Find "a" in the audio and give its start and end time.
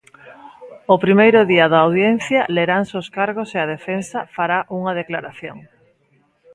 3.61-3.69